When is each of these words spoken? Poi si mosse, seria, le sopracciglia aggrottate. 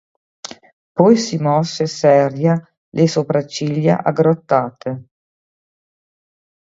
Poi 0.97 1.15
si 1.25 1.37
mosse, 1.37 1.85
seria, 1.85 2.55
le 2.95 3.07
sopracciglia 3.07 4.01
aggrottate. 4.01 4.89